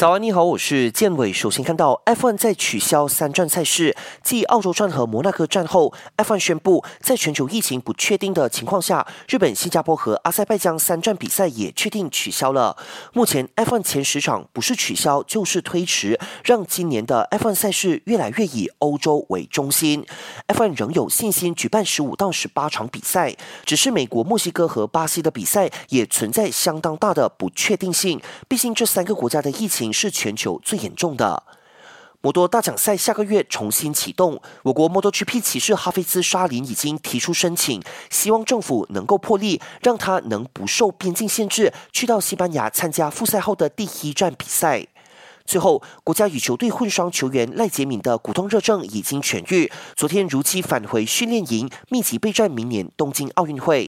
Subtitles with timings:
[0.00, 1.30] 早安，你好，我是建伟。
[1.30, 12.78] 首先看到 F1 在取消三站赛事，继澳洲站和摩纳哥站后，F1 宣布在全球疫情不确定的情况下，日本、新加坡和阿塞拜疆三站比赛也确定取消了。
[13.12, 20.06] 目前 F1 前十场不是取消就是推迟，让今年的 F1 赛事越来越以欧洲为中心。
[20.48, 23.36] F1 仍有信心举办十五到十八场比赛，
[23.66, 29.89] 只是美国、墨西哥和巴西的比赛也存在相当大的不确定性，毕竟这三个国家的疫情。
[29.92, 31.42] 是全球最严重的。
[32.22, 44.86] 摩托大奖赛下个月重新启动，我国摩托 GP 骑士哈菲兹沙林已经提出申请，希望政府能够破例，让他能不受边境限制，去到西班牙参加复赛后的第一站比赛。
[45.46, 53.78] 最后，国家羽球队混双球员赖杰敏的骨痛热症已经痊愈，昨天如期返回训练营，密集备战明年东京奥运会。